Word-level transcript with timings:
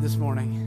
this 0.00 0.16
morning. 0.16 0.64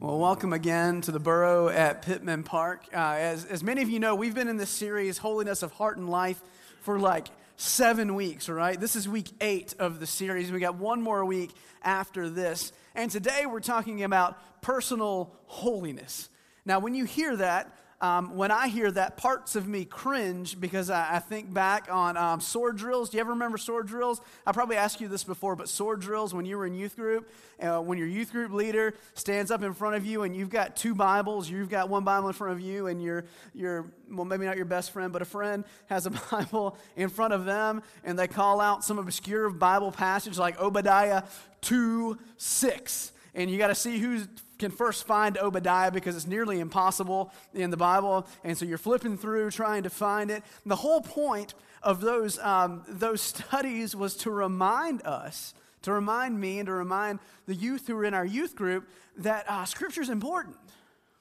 Well, 0.00 0.18
welcome 0.18 0.52
again 0.52 1.02
to 1.02 1.12
the 1.12 1.20
Burrow 1.20 1.68
at 1.68 2.02
Pittman 2.02 2.42
Park. 2.42 2.84
Uh, 2.92 2.96
as, 2.96 3.44
as 3.44 3.62
many 3.62 3.80
of 3.80 3.88
you 3.88 4.00
know, 4.00 4.16
we've 4.16 4.34
been 4.34 4.48
in 4.48 4.56
this 4.56 4.70
series, 4.70 5.18
Holiness 5.18 5.62
of 5.62 5.70
Heart 5.72 5.98
and 5.98 6.10
Life, 6.10 6.42
for 6.80 6.98
like 6.98 7.28
seven 7.56 8.16
weeks, 8.16 8.48
right? 8.48 8.80
This 8.80 8.96
is 8.96 9.08
week 9.08 9.28
eight 9.40 9.74
of 9.78 10.00
the 10.00 10.06
series. 10.06 10.50
We 10.50 10.58
got 10.58 10.74
one 10.76 11.00
more 11.00 11.24
week 11.24 11.52
after 11.82 12.28
this. 12.28 12.72
And 12.96 13.08
today 13.08 13.46
we're 13.46 13.60
talking 13.60 14.02
about 14.02 14.62
personal 14.62 15.32
holiness. 15.46 16.28
Now, 16.64 16.80
when 16.80 16.96
you 16.96 17.04
hear 17.04 17.36
that, 17.36 17.78
um, 18.02 18.34
when 18.36 18.50
I 18.50 18.68
hear 18.68 18.90
that, 18.92 19.18
parts 19.18 19.56
of 19.56 19.68
me 19.68 19.84
cringe 19.84 20.58
because 20.58 20.88
I, 20.88 21.16
I 21.16 21.18
think 21.18 21.52
back 21.52 21.88
on 21.90 22.16
um, 22.16 22.40
sword 22.40 22.78
drills. 22.78 23.10
Do 23.10 23.18
you 23.18 23.20
ever 23.20 23.32
remember 23.32 23.58
sword 23.58 23.88
drills? 23.88 24.22
I 24.46 24.52
probably 24.52 24.76
asked 24.76 25.02
you 25.02 25.08
this 25.08 25.22
before, 25.22 25.54
but 25.54 25.68
sword 25.68 26.00
drills 26.00 26.32
when 26.32 26.46
you 26.46 26.56
were 26.56 26.64
in 26.64 26.74
youth 26.74 26.96
group, 26.96 27.30
uh, 27.60 27.78
when 27.80 27.98
your 27.98 28.06
youth 28.06 28.32
group 28.32 28.52
leader 28.52 28.94
stands 29.12 29.50
up 29.50 29.62
in 29.62 29.74
front 29.74 29.96
of 29.96 30.06
you 30.06 30.22
and 30.22 30.34
you've 30.34 30.48
got 30.48 30.76
two 30.76 30.94
Bibles, 30.94 31.50
you've 31.50 31.68
got 31.68 31.90
one 31.90 32.02
Bible 32.02 32.28
in 32.28 32.32
front 32.32 32.54
of 32.54 32.60
you, 32.60 32.86
and 32.86 33.02
your, 33.02 33.26
your 33.52 33.92
well, 34.10 34.24
maybe 34.24 34.46
not 34.46 34.56
your 34.56 34.64
best 34.64 34.92
friend, 34.92 35.12
but 35.12 35.20
a 35.20 35.26
friend 35.26 35.64
has 35.86 36.06
a 36.06 36.10
Bible 36.30 36.78
in 36.96 37.10
front 37.10 37.34
of 37.34 37.44
them, 37.44 37.82
and 38.02 38.18
they 38.18 38.28
call 38.28 38.62
out 38.62 38.82
some 38.82 38.98
obscure 38.98 39.50
Bible 39.50 39.92
passage 39.92 40.38
like 40.38 40.58
Obadiah 40.58 41.24
2 41.60 42.18
6 42.38 43.12
and 43.34 43.50
you 43.50 43.58
got 43.58 43.68
to 43.68 43.74
see 43.74 43.98
who 43.98 44.22
can 44.58 44.70
first 44.70 45.06
find 45.06 45.38
Obadiah 45.38 45.90
because 45.90 46.16
it's 46.16 46.26
nearly 46.26 46.60
impossible 46.60 47.32
in 47.54 47.70
the 47.70 47.76
Bible. 47.76 48.26
And 48.44 48.56
so 48.56 48.64
you're 48.64 48.78
flipping 48.78 49.16
through 49.16 49.50
trying 49.50 49.84
to 49.84 49.90
find 49.90 50.30
it. 50.30 50.42
And 50.64 50.70
the 50.70 50.76
whole 50.76 51.00
point 51.00 51.54
of 51.82 52.00
those, 52.00 52.38
um, 52.38 52.84
those 52.88 53.22
studies 53.22 53.96
was 53.96 54.16
to 54.18 54.30
remind 54.30 55.02
us, 55.02 55.54
to 55.82 55.92
remind 55.92 56.38
me, 56.38 56.58
and 56.58 56.66
to 56.66 56.72
remind 56.72 57.20
the 57.46 57.54
youth 57.54 57.86
who 57.86 57.96
are 57.96 58.04
in 58.04 58.14
our 58.14 58.26
youth 58.26 58.54
group 58.54 58.88
that 59.18 59.48
uh, 59.48 59.64
Scripture 59.64 60.02
is 60.02 60.10
important, 60.10 60.56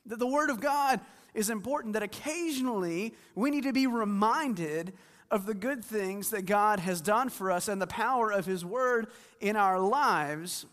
that 0.05 0.19
the 0.19 0.27
Word 0.27 0.49
of 0.49 0.59
God 0.59 0.99
is 1.33 1.49
important, 1.49 1.93
that 1.93 2.03
occasionally 2.03 3.13
we 3.35 3.51
need 3.51 3.63
to 3.63 3.73
be 3.73 3.87
reminded 3.87 4.93
of 5.31 5.45
the 5.45 5.53
good 5.53 5.85
things 5.85 6.31
that 6.31 6.45
God 6.45 6.79
has 6.79 7.01
done 7.01 7.29
for 7.29 7.51
us 7.51 7.67
and 7.67 7.81
the 7.81 7.87
power 7.87 8.31
of 8.31 8.45
His 8.45 8.65
Word 8.65 9.07
in 9.39 9.55
our 9.55 9.79
lives. 9.79 10.65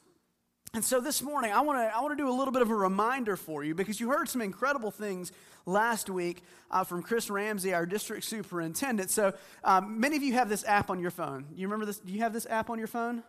And 0.75 0.85
so 0.85 1.01
this 1.01 1.23
morning, 1.23 1.53
I 1.53 1.61
want 1.61 1.79
to 1.79 1.97
I 1.97 2.01
want 2.01 2.17
to 2.17 2.23
do 2.23 2.29
a 2.29 2.37
little 2.37 2.53
bit 2.53 2.63
of 2.63 2.71
a 2.71 2.75
reminder 2.75 3.37
for 3.37 3.65
you 3.65 3.75
because 3.75 3.99
you 3.99 4.11
heard 4.11 4.29
some 4.29 4.43
incredible 4.43 4.91
things 4.91 5.33
last 5.65 6.11
week 6.11 6.43
uh, 6.71 6.85
from 6.85 7.03
Chris 7.03 7.31
Ramsey, 7.31 7.73
our 7.73 7.87
district 7.87 8.25
superintendent. 8.25 9.11
So 9.11 9.33
um, 9.65 9.99
many 10.01 10.17
of 10.17 10.23
you 10.23 10.35
have 10.35 10.49
this 10.49 10.65
app 10.67 10.91
on 10.91 10.99
your 10.99 11.11
phone. 11.11 11.47
You 11.55 11.67
remember 11.67 11.87
this? 11.87 11.99
Do 11.99 12.13
you 12.13 12.21
have 12.21 12.33
this 12.33 12.47
app 12.47 12.69
on 12.69 12.79
your 12.79 12.89
phone? 12.89 13.23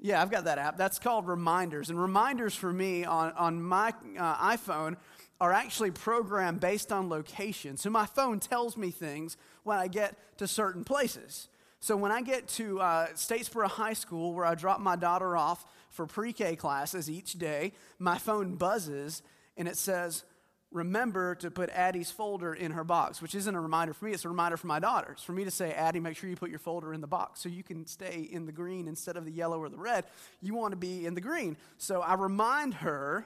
Yeah, 0.00 0.20
I've 0.20 0.30
got 0.30 0.44
that 0.44 0.58
app. 0.58 0.76
That's 0.76 0.98
called 0.98 1.26
Reminders. 1.26 1.88
And 1.88 2.00
reminders 2.00 2.54
for 2.54 2.72
me 2.72 3.04
on, 3.04 3.32
on 3.32 3.62
my 3.62 3.94
uh, 4.18 4.54
iPhone 4.54 4.96
are 5.40 5.52
actually 5.52 5.90
programmed 5.90 6.60
based 6.60 6.92
on 6.92 7.08
location. 7.08 7.76
So 7.76 7.90
my 7.90 8.06
phone 8.06 8.38
tells 8.38 8.76
me 8.76 8.90
things 8.90 9.36
when 9.62 9.78
I 9.78 9.88
get 9.88 10.16
to 10.38 10.46
certain 10.46 10.84
places. 10.84 11.48
So 11.80 11.96
when 11.96 12.12
I 12.12 12.22
get 12.22 12.48
to 12.48 12.80
uh, 12.80 13.06
Statesboro 13.08 13.66
High 13.66 13.92
School, 13.92 14.32
where 14.32 14.46
I 14.46 14.54
drop 14.54 14.80
my 14.80 14.96
daughter 14.96 15.36
off 15.36 15.66
for 15.94 16.06
pre 16.06 16.32
K 16.32 16.56
classes 16.56 17.08
each 17.08 17.34
day, 17.34 17.72
my 17.98 18.18
phone 18.18 18.56
buzzes 18.56 19.22
and 19.56 19.68
it 19.68 19.76
says, 19.76 20.24
Remember 20.72 21.36
to 21.36 21.52
put 21.52 21.70
Addie's 21.70 22.10
folder 22.10 22.52
in 22.52 22.72
her 22.72 22.82
box, 22.82 23.22
which 23.22 23.36
isn't 23.36 23.54
a 23.54 23.60
reminder 23.60 23.94
for 23.94 24.06
me, 24.06 24.12
it's 24.12 24.24
a 24.24 24.28
reminder 24.28 24.56
for 24.56 24.66
my 24.66 24.80
daughters. 24.80 25.22
For 25.22 25.30
me 25.30 25.44
to 25.44 25.50
say, 25.50 25.70
Addie, 25.70 26.00
make 26.00 26.16
sure 26.16 26.28
you 26.28 26.34
put 26.34 26.50
your 26.50 26.58
folder 26.58 26.92
in 26.92 27.00
the 27.00 27.06
box 27.06 27.40
so 27.40 27.48
you 27.48 27.62
can 27.62 27.86
stay 27.86 28.28
in 28.28 28.44
the 28.44 28.50
green 28.50 28.88
instead 28.88 29.16
of 29.16 29.24
the 29.24 29.30
yellow 29.30 29.60
or 29.60 29.68
the 29.68 29.78
red. 29.78 30.04
You 30.42 30.54
want 30.54 30.72
to 30.72 30.76
be 30.76 31.06
in 31.06 31.14
the 31.14 31.20
green. 31.20 31.56
So 31.78 32.02
I 32.02 32.14
remind 32.14 32.74
her 32.74 33.24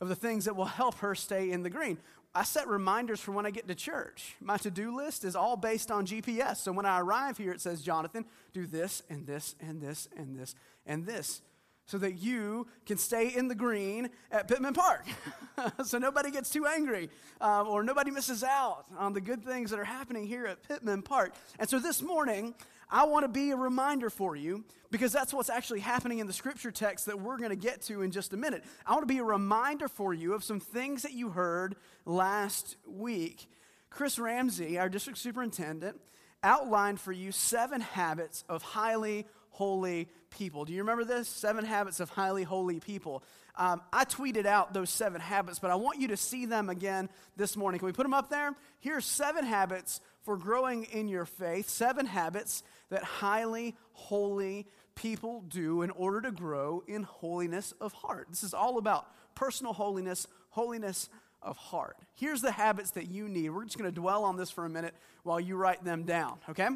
of 0.00 0.08
the 0.08 0.14
things 0.14 0.44
that 0.44 0.54
will 0.54 0.66
help 0.66 0.94
her 0.98 1.16
stay 1.16 1.50
in 1.50 1.64
the 1.64 1.70
green. 1.70 1.98
I 2.32 2.44
set 2.44 2.68
reminders 2.68 3.18
for 3.18 3.32
when 3.32 3.44
I 3.44 3.50
get 3.50 3.66
to 3.66 3.74
church. 3.74 4.36
My 4.40 4.56
to 4.58 4.70
do 4.70 4.96
list 4.96 5.24
is 5.24 5.34
all 5.34 5.56
based 5.56 5.90
on 5.90 6.06
GPS. 6.06 6.58
So 6.58 6.70
when 6.70 6.86
I 6.86 7.00
arrive 7.00 7.38
here, 7.38 7.50
it 7.50 7.60
says, 7.60 7.82
Jonathan, 7.82 8.24
do 8.52 8.66
this 8.66 9.02
and 9.10 9.26
this 9.26 9.56
and 9.60 9.80
this 9.80 10.08
and 10.16 10.38
this 10.38 10.54
and 10.86 11.06
this 11.06 11.42
so 11.86 11.98
that 11.98 12.14
you 12.14 12.66
can 12.86 12.96
stay 12.96 13.28
in 13.28 13.48
the 13.48 13.54
green 13.54 14.10
at 14.30 14.48
Pittman 14.48 14.74
Park. 14.74 15.06
so 15.84 15.98
nobody 15.98 16.30
gets 16.30 16.50
too 16.50 16.66
angry 16.66 17.10
um, 17.40 17.68
or 17.68 17.82
nobody 17.82 18.10
misses 18.10 18.42
out 18.42 18.84
on 18.98 19.12
the 19.12 19.20
good 19.20 19.44
things 19.44 19.70
that 19.70 19.78
are 19.78 19.84
happening 19.84 20.26
here 20.26 20.46
at 20.46 20.62
Pittman 20.66 21.02
Park. 21.02 21.34
And 21.58 21.68
so 21.68 21.78
this 21.78 22.02
morning, 22.02 22.54
I 22.90 23.04
want 23.04 23.24
to 23.24 23.28
be 23.28 23.50
a 23.50 23.56
reminder 23.56 24.08
for 24.08 24.36
you 24.36 24.64
because 24.90 25.12
that's 25.12 25.34
what's 25.34 25.50
actually 25.50 25.80
happening 25.80 26.20
in 26.20 26.26
the 26.26 26.32
scripture 26.32 26.70
text 26.70 27.06
that 27.06 27.20
we're 27.20 27.38
going 27.38 27.50
to 27.50 27.56
get 27.56 27.82
to 27.82 28.02
in 28.02 28.10
just 28.10 28.32
a 28.32 28.36
minute. 28.36 28.64
I 28.86 28.92
want 28.92 29.02
to 29.02 29.12
be 29.12 29.18
a 29.18 29.24
reminder 29.24 29.88
for 29.88 30.14
you 30.14 30.34
of 30.34 30.44
some 30.44 30.60
things 30.60 31.02
that 31.02 31.12
you 31.12 31.30
heard 31.30 31.76
last 32.04 32.76
week. 32.86 33.46
Chris 33.90 34.18
Ramsey, 34.18 34.78
our 34.78 34.88
district 34.88 35.18
superintendent, 35.18 36.00
outlined 36.42 37.00
for 37.00 37.12
you 37.12 37.32
seven 37.32 37.80
habits 37.80 38.44
of 38.48 38.62
highly 38.62 39.26
holy 39.54 40.08
people. 40.30 40.64
Do 40.64 40.72
you 40.72 40.80
remember 40.80 41.04
this? 41.04 41.28
Seven 41.28 41.64
habits 41.64 42.00
of 42.00 42.10
highly 42.10 42.42
holy 42.42 42.80
people. 42.80 43.22
Um, 43.56 43.82
I 43.92 44.04
tweeted 44.04 44.46
out 44.46 44.74
those 44.74 44.90
seven 44.90 45.20
habits, 45.20 45.60
but 45.60 45.70
I 45.70 45.76
want 45.76 46.00
you 46.00 46.08
to 46.08 46.16
see 46.16 46.44
them 46.44 46.68
again 46.68 47.08
this 47.36 47.56
morning. 47.56 47.78
Can 47.78 47.86
we 47.86 47.92
put 47.92 48.02
them 48.02 48.14
up 48.14 48.30
there? 48.30 48.52
Here's 48.80 49.04
seven 49.04 49.44
habits 49.44 50.00
for 50.24 50.36
growing 50.36 50.84
in 50.84 51.06
your 51.06 51.24
faith, 51.24 51.68
seven 51.68 52.04
habits 52.04 52.64
that 52.90 53.04
highly 53.04 53.76
holy 53.92 54.66
people 54.96 55.44
do 55.46 55.82
in 55.82 55.90
order 55.90 56.20
to 56.22 56.32
grow 56.32 56.82
in 56.88 57.04
holiness 57.04 57.72
of 57.80 57.92
heart. 57.92 58.26
This 58.30 58.42
is 58.42 58.54
all 58.54 58.76
about 58.76 59.06
personal 59.36 59.72
holiness, 59.72 60.26
holiness 60.50 61.08
of 61.40 61.56
heart. 61.56 61.96
Here's 62.16 62.40
the 62.40 62.50
habits 62.50 62.90
that 62.92 63.06
you 63.06 63.28
need. 63.28 63.50
We're 63.50 63.64
just 63.64 63.78
going 63.78 63.88
to 63.88 63.94
dwell 63.94 64.24
on 64.24 64.36
this 64.36 64.50
for 64.50 64.64
a 64.64 64.68
minute 64.68 64.94
while 65.22 65.38
you 65.38 65.54
write 65.54 65.84
them 65.84 66.02
down, 66.02 66.38
okay? 66.50 66.68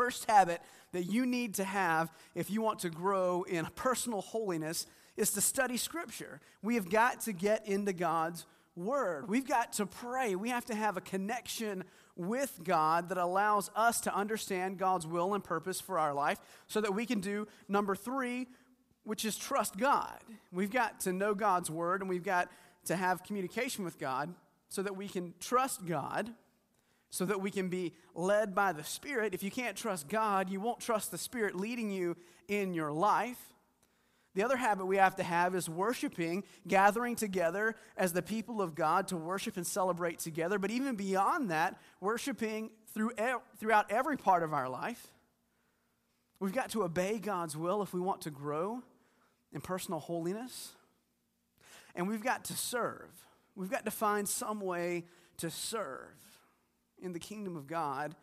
First 0.00 0.30
habit 0.30 0.62
that 0.92 1.12
you 1.12 1.26
need 1.26 1.56
to 1.56 1.64
have 1.64 2.10
if 2.34 2.50
you 2.50 2.62
want 2.62 2.78
to 2.78 2.88
grow 2.88 3.42
in 3.42 3.66
personal 3.74 4.22
holiness 4.22 4.86
is 5.18 5.30
to 5.32 5.42
study 5.42 5.76
Scripture. 5.76 6.40
We 6.62 6.76
have 6.76 6.88
got 6.88 7.20
to 7.22 7.34
get 7.34 7.68
into 7.68 7.92
God's 7.92 8.46
Word. 8.74 9.28
We've 9.28 9.46
got 9.46 9.74
to 9.74 9.84
pray. 9.84 10.34
We 10.36 10.48
have 10.48 10.64
to 10.64 10.74
have 10.74 10.96
a 10.96 11.02
connection 11.02 11.84
with 12.16 12.60
God 12.64 13.10
that 13.10 13.18
allows 13.18 13.70
us 13.76 14.00
to 14.00 14.16
understand 14.16 14.78
God's 14.78 15.06
will 15.06 15.34
and 15.34 15.44
purpose 15.44 15.82
for 15.82 15.98
our 15.98 16.14
life 16.14 16.38
so 16.66 16.80
that 16.80 16.94
we 16.94 17.04
can 17.04 17.20
do 17.20 17.46
number 17.68 17.94
three, 17.94 18.46
which 19.04 19.26
is 19.26 19.36
trust 19.36 19.76
God. 19.76 20.18
We've 20.50 20.72
got 20.72 21.00
to 21.00 21.12
know 21.12 21.34
God's 21.34 21.70
Word 21.70 22.00
and 22.00 22.08
we've 22.08 22.24
got 22.24 22.48
to 22.86 22.96
have 22.96 23.22
communication 23.22 23.84
with 23.84 23.98
God 23.98 24.32
so 24.70 24.80
that 24.80 24.96
we 24.96 25.08
can 25.08 25.34
trust 25.40 25.84
God 25.84 26.32
so 27.10 27.24
that 27.24 27.40
we 27.40 27.50
can 27.50 27.68
be 27.68 27.92
led 28.14 28.54
by 28.54 28.72
the 28.72 28.84
Spirit. 28.84 29.34
If 29.34 29.42
you 29.42 29.50
can't 29.50 29.76
trust 29.76 30.08
God, 30.08 30.48
you 30.48 30.60
won't 30.60 30.80
trust 30.80 31.10
the 31.10 31.18
Spirit 31.18 31.56
leading 31.56 31.90
you 31.90 32.16
in 32.48 32.72
your 32.72 32.92
life. 32.92 33.38
The 34.34 34.44
other 34.44 34.56
habit 34.56 34.86
we 34.86 34.96
have 34.96 35.16
to 35.16 35.24
have 35.24 35.56
is 35.56 35.68
worshiping, 35.68 36.44
gathering 36.68 37.16
together 37.16 37.74
as 37.96 38.12
the 38.12 38.22
people 38.22 38.62
of 38.62 38.76
God 38.76 39.08
to 39.08 39.16
worship 39.16 39.56
and 39.56 39.66
celebrate 39.66 40.20
together. 40.20 40.56
But 40.56 40.70
even 40.70 40.94
beyond 40.94 41.50
that, 41.50 41.80
worshiping 42.00 42.70
through, 42.94 43.10
throughout 43.58 43.90
every 43.90 44.16
part 44.16 44.44
of 44.44 44.54
our 44.54 44.68
life. 44.68 45.08
We've 46.38 46.54
got 46.54 46.70
to 46.70 46.84
obey 46.84 47.18
God's 47.18 47.56
will 47.56 47.82
if 47.82 47.92
we 47.92 48.00
want 48.00 48.22
to 48.22 48.30
grow 48.30 48.82
in 49.52 49.60
personal 49.60 49.98
holiness. 49.98 50.74
And 51.96 52.06
we've 52.06 52.22
got 52.22 52.44
to 52.44 52.52
serve. 52.52 53.10
We've 53.56 53.70
got 53.70 53.84
to 53.84 53.90
find 53.90 54.28
some 54.28 54.60
way 54.60 55.06
to 55.38 55.50
serve 55.50 56.29
in 57.02 57.12
the 57.12 57.18
kingdom 57.18 57.56
of 57.56 57.66
God 57.66 58.14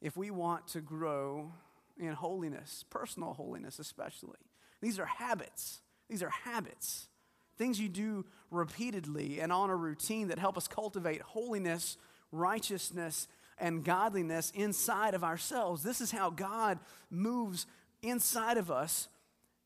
if 0.00 0.16
we 0.16 0.30
want 0.30 0.68
to 0.68 0.80
grow 0.80 1.52
in 1.98 2.12
holiness, 2.12 2.84
personal 2.90 3.34
holiness 3.34 3.78
especially. 3.78 4.38
These 4.80 4.98
are 4.98 5.06
habits. 5.06 5.80
These 6.08 6.22
are 6.22 6.30
habits. 6.30 7.08
Things 7.56 7.80
you 7.80 7.88
do 7.88 8.26
repeatedly 8.50 9.40
and 9.40 9.50
on 9.50 9.70
a 9.70 9.76
routine 9.76 10.28
that 10.28 10.38
help 10.38 10.56
us 10.56 10.68
cultivate 10.68 11.22
holiness, 11.22 11.96
righteousness, 12.30 13.28
and 13.58 13.82
godliness 13.82 14.52
inside 14.54 15.14
of 15.14 15.24
ourselves. 15.24 15.82
This 15.82 16.00
is 16.00 16.10
how 16.10 16.30
God 16.30 16.78
moves 17.10 17.66
inside 18.02 18.58
of 18.58 18.70
us 18.70 19.08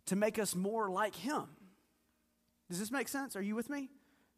to 0.06 0.16
make 0.16 0.38
us 0.38 0.54
more 0.54 0.88
like 0.88 1.16
Him. 1.16 1.44
Does 2.68 2.78
this 2.78 2.92
make 2.92 3.08
sense? 3.08 3.34
Are 3.34 3.42
you 3.42 3.56
with 3.56 3.68
me? 3.68 3.90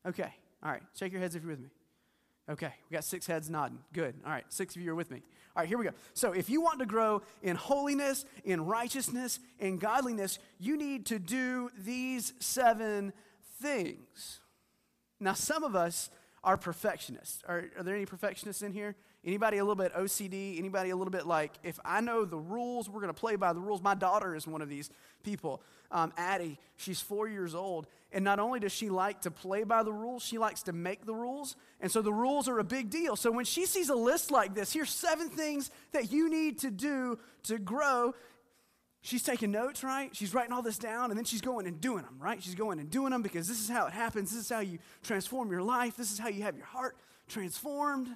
Okay. 0.07 0.35
All 0.63 0.71
right. 0.71 0.83
Shake 0.99 1.13
your 1.13 1.21
heads 1.21 1.35
if 1.35 1.43
you're 1.43 1.51
with 1.51 1.61
me. 1.61 1.69
Okay, 2.51 2.73
we 2.91 2.95
got 2.95 3.05
six 3.05 3.27
heads 3.27 3.49
nodding. 3.49 3.79
Good. 3.93 4.15
All 4.25 4.33
right, 4.33 4.45
six 4.49 4.75
of 4.75 4.83
you 4.83 4.91
are 4.91 4.97
with 4.97 5.11
me. 5.11 5.23
All 5.55 5.63
right, 5.63 5.69
here 5.69 5.79
we 5.79 5.85
go. 5.85 5.93
So, 6.13 6.33
if 6.33 6.51
you 6.51 6.61
want 6.61 6.81
to 6.81 6.87
grow 6.87 7.23
in 7.43 7.57
holiness, 7.57 8.25
in 8.45 8.67
righteousness, 8.67 9.39
in 9.59 9.79
godliness, 9.79 10.39
you 10.59 10.77
need 10.77 11.07
to 11.07 11.19
do 11.19 11.71
these 11.79 12.33
seven 12.41 13.13
things. 13.61 14.41
Now, 15.21 15.35
some 15.35 15.63
of 15.63 15.77
us 15.77 16.11
are 16.45 16.57
perfectionists. 16.57 17.43
Are, 17.47 17.65
are 17.77 17.83
there 17.83 17.95
any 17.95 18.07
perfectionists 18.07 18.63
in 18.63 18.73
here? 18.73 18.97
Anybody 19.25 19.59
a 19.59 19.65
little 19.65 19.77
bit 19.77 19.95
OCD? 19.95 20.59
Anybody 20.59 20.91
a 20.91 20.97
little 20.97 21.13
bit 21.13 21.27
like, 21.27 21.53
if 21.63 21.79
I 21.85 22.01
know 22.01 22.25
the 22.25 22.39
rules, 22.39 22.89
we're 22.89 23.01
going 23.01 23.15
to 23.15 23.21
play 23.21 23.37
by 23.37 23.53
the 23.53 23.61
rules? 23.61 23.81
My 23.81 23.95
daughter 23.95 24.35
is 24.35 24.47
one 24.47 24.61
of 24.61 24.69
these 24.69 24.91
people. 25.23 25.63
Um, 25.93 26.13
Addie, 26.17 26.59
she's 26.77 27.01
four 27.01 27.29
years 27.29 27.55
old. 27.55 27.87
And 28.11 28.25
not 28.25 28.41
only 28.41 28.59
does 28.59 28.73
she 28.73 28.91
like 28.91 29.21
to 29.23 29.31
play 29.31 29.63
by 29.63 29.85
the 29.85 29.93
rules, 29.93 30.23
she 30.25 30.39
likes 30.39 30.63
to 30.65 30.73
make 30.73 31.07
the 31.07 31.15
rules. 31.15 31.55
And 31.81 31.91
so 31.91 32.03
the 32.03 32.13
rules 32.13 32.49
are 32.49 32.59
a 32.59 32.65
big 32.65 32.91
deal. 32.91 33.15
So 33.15 33.31
when 33.31 33.45
she 33.45 33.65
sees 33.65 33.89
a 33.89 33.95
list 33.95 34.31
like 34.31 34.55
this, 34.55 34.73
here's 34.73 34.91
seven 34.91 35.29
things 35.29 35.71
that 35.93 36.11
you 36.11 36.29
need 36.29 36.59
to 36.61 36.71
do 36.71 37.19
to 37.45 37.59
grow. 37.59 38.15
She's 39.05 39.25
taking 39.25 39.51
notes, 39.51 39.83
right? 39.83 40.15
She's 40.15 40.33
writing 40.33 40.53
all 40.53 40.63
this 40.63 40.79
down, 40.79 41.11
and 41.11 41.19
then 41.19 41.25
she's 41.25 41.41
going 41.41 41.67
and 41.67 41.81
doing 41.81 42.05
them, 42.05 42.17
right? 42.21 42.41
She's 42.41 42.55
going 42.55 42.79
and 42.79 42.89
doing 42.89 43.11
them 43.11 43.21
because 43.21 43.49
this 43.49 43.61
is 43.61 43.69
how 43.69 43.87
it 43.87 43.93
happens. 43.93 44.31
This 44.31 44.45
is 44.45 44.49
how 44.49 44.61
you 44.61 44.79
transform 45.03 45.51
your 45.51 45.63
life. 45.63 45.97
This 45.97 46.13
is 46.13 46.21
how 46.21 46.29
you 46.29 46.45
have 46.45 46.57
your 46.57 46.67
heart 46.67 46.97
transformed. 47.29 48.09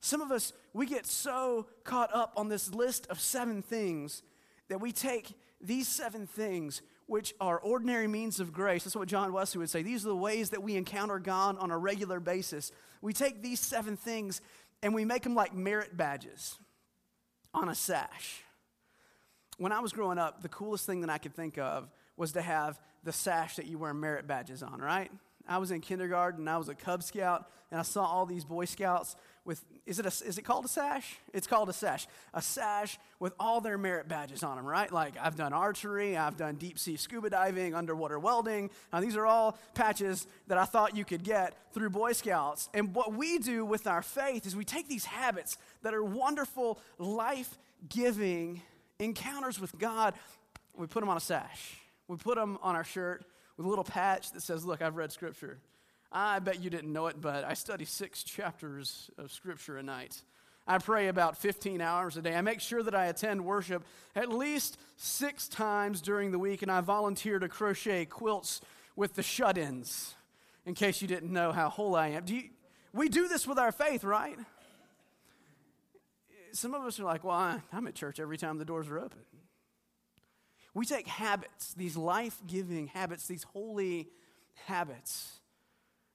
Some 0.00 0.20
of 0.20 0.30
us, 0.30 0.52
we 0.74 0.84
get 0.84 1.06
so 1.06 1.66
caught 1.82 2.14
up 2.14 2.34
on 2.36 2.48
this 2.48 2.74
list 2.74 3.06
of 3.08 3.20
seven 3.20 3.62
things 3.62 4.22
that 4.68 4.82
we 4.82 4.92
take 4.92 5.32
these 5.62 5.88
seven 5.88 6.26
things, 6.26 6.82
which 7.06 7.34
are 7.40 7.58
ordinary 7.58 8.06
means 8.06 8.38
of 8.38 8.52
grace. 8.52 8.84
That's 8.84 8.96
what 8.96 9.08
John 9.08 9.32
Wesley 9.32 9.60
would 9.60 9.70
say. 9.70 9.82
These 9.82 10.04
are 10.04 10.10
the 10.10 10.16
ways 10.16 10.50
that 10.50 10.62
we 10.62 10.76
encounter 10.76 11.18
God 11.18 11.56
on 11.58 11.70
a 11.70 11.78
regular 11.78 12.20
basis. 12.20 12.70
We 13.00 13.14
take 13.14 13.42
these 13.42 13.60
seven 13.60 13.96
things 13.96 14.42
and 14.82 14.94
we 14.94 15.06
make 15.06 15.22
them 15.22 15.34
like 15.34 15.54
merit 15.54 15.96
badges 15.96 16.58
on 17.54 17.68
a 17.68 17.74
sash. 17.74 18.42
When 19.60 19.72
I 19.72 19.80
was 19.80 19.92
growing 19.92 20.16
up, 20.16 20.40
the 20.40 20.48
coolest 20.48 20.86
thing 20.86 21.02
that 21.02 21.10
I 21.10 21.18
could 21.18 21.34
think 21.34 21.58
of 21.58 21.90
was 22.16 22.32
to 22.32 22.40
have 22.40 22.80
the 23.04 23.12
sash 23.12 23.56
that 23.56 23.66
you 23.66 23.76
wear 23.76 23.92
merit 23.92 24.26
badges 24.26 24.62
on, 24.62 24.80
right? 24.80 25.10
I 25.46 25.58
was 25.58 25.70
in 25.70 25.82
kindergarten, 25.82 26.48
I 26.48 26.56
was 26.56 26.70
a 26.70 26.74
Cub 26.74 27.02
Scout, 27.02 27.46
and 27.70 27.78
I 27.78 27.82
saw 27.82 28.06
all 28.06 28.24
these 28.24 28.42
Boy 28.42 28.64
Scouts 28.64 29.16
with, 29.44 29.62
is 29.84 29.98
it, 29.98 30.06
a, 30.06 30.26
is 30.26 30.38
it 30.38 30.46
called 30.46 30.64
a 30.64 30.68
sash? 30.68 31.18
It's 31.34 31.46
called 31.46 31.68
a 31.68 31.74
sash. 31.74 32.06
A 32.32 32.40
sash 32.40 32.98
with 33.18 33.34
all 33.38 33.60
their 33.60 33.76
merit 33.76 34.08
badges 34.08 34.42
on 34.42 34.56
them, 34.56 34.64
right? 34.64 34.90
Like 34.90 35.12
I've 35.20 35.36
done 35.36 35.52
archery, 35.52 36.16
I've 36.16 36.38
done 36.38 36.54
deep 36.54 36.78
sea 36.78 36.96
scuba 36.96 37.28
diving, 37.28 37.74
underwater 37.74 38.18
welding. 38.18 38.70
Now, 38.94 39.00
these 39.00 39.14
are 39.14 39.26
all 39.26 39.58
patches 39.74 40.26
that 40.46 40.56
I 40.56 40.64
thought 40.64 40.96
you 40.96 41.04
could 41.04 41.22
get 41.22 41.54
through 41.74 41.90
Boy 41.90 42.12
Scouts. 42.12 42.70
And 42.72 42.94
what 42.94 43.12
we 43.12 43.36
do 43.36 43.66
with 43.66 43.86
our 43.86 44.00
faith 44.00 44.46
is 44.46 44.56
we 44.56 44.64
take 44.64 44.88
these 44.88 45.04
habits 45.04 45.58
that 45.82 45.92
are 45.92 46.02
wonderful, 46.02 46.78
life 46.98 47.58
giving 47.90 48.62
encounters 49.00 49.58
with 49.60 49.76
God, 49.78 50.14
we 50.76 50.86
put 50.86 51.00
them 51.00 51.08
on 51.08 51.16
a 51.16 51.20
sash. 51.20 51.76
We 52.06 52.16
put 52.16 52.36
them 52.36 52.58
on 52.62 52.76
our 52.76 52.84
shirt 52.84 53.24
with 53.56 53.66
a 53.66 53.68
little 53.68 53.84
patch 53.84 54.32
that 54.32 54.42
says, 54.42 54.64
Look, 54.64 54.82
I've 54.82 54.96
read 54.96 55.12
Scripture. 55.12 55.58
I 56.12 56.40
bet 56.40 56.60
you 56.60 56.70
didn't 56.70 56.92
know 56.92 57.06
it, 57.06 57.20
but 57.20 57.44
I 57.44 57.54
study 57.54 57.84
six 57.84 58.24
chapters 58.24 59.10
of 59.16 59.30
Scripture 59.30 59.78
a 59.78 59.82
night. 59.82 60.22
I 60.66 60.78
pray 60.78 61.08
about 61.08 61.36
15 61.36 61.80
hours 61.80 62.16
a 62.16 62.22
day. 62.22 62.34
I 62.34 62.40
make 62.42 62.60
sure 62.60 62.82
that 62.82 62.94
I 62.94 63.06
attend 63.06 63.44
worship 63.44 63.84
at 64.14 64.28
least 64.28 64.78
six 64.96 65.48
times 65.48 66.00
during 66.00 66.32
the 66.32 66.38
week, 66.38 66.62
and 66.62 66.70
I 66.70 66.80
volunteer 66.80 67.38
to 67.38 67.48
crochet 67.48 68.04
quilts 68.04 68.60
with 68.96 69.14
the 69.14 69.22
shut 69.22 69.56
ins, 69.56 70.14
in 70.66 70.74
case 70.74 71.00
you 71.00 71.08
didn't 71.08 71.32
know 71.32 71.52
how 71.52 71.68
whole 71.68 71.96
I 71.96 72.08
am. 72.08 72.24
Do 72.24 72.34
you, 72.34 72.50
we 72.92 73.08
do 73.08 73.28
this 73.28 73.46
with 73.46 73.58
our 73.58 73.72
faith, 73.72 74.04
right? 74.04 74.36
Some 76.52 76.74
of 76.74 76.82
us 76.84 76.98
are 77.00 77.04
like, 77.04 77.24
well, 77.24 77.60
I'm 77.72 77.86
at 77.86 77.94
church 77.94 78.20
every 78.20 78.38
time 78.38 78.58
the 78.58 78.64
doors 78.64 78.88
are 78.88 78.98
open. 78.98 79.20
We 80.74 80.86
take 80.86 81.06
habits, 81.06 81.74
these 81.74 81.96
life 81.96 82.40
giving 82.46 82.88
habits, 82.88 83.26
these 83.26 83.42
holy 83.42 84.08
habits 84.66 85.40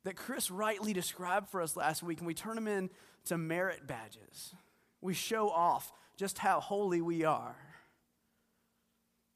that 0.06 0.16
Chris 0.16 0.50
rightly 0.50 0.94
described 0.94 1.50
for 1.50 1.62
us 1.62 1.76
last 1.76 2.04
week, 2.04 2.20
and 2.20 2.28
we 2.28 2.34
turn 2.34 2.56
them 2.56 2.68
into 2.68 3.38
merit 3.38 3.86
badges. 3.86 4.54
We 5.02 5.14
show 5.14 5.50
off 5.50 5.92
just 6.16 6.38
how 6.38 6.60
holy 6.60 7.02
we 7.02 7.26
are 7.26 7.56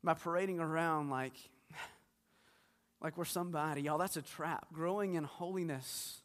by 0.04 0.14
parading 0.14 0.60
around 0.60 1.10
like, 1.10 1.34
like 3.02 3.18
we're 3.18 3.26
somebody. 3.26 3.82
Y'all, 3.82 3.98
that's 3.98 4.16
a 4.16 4.22
trap. 4.22 4.68
Growing 4.72 5.16
in 5.16 5.26
holiness 5.26 6.22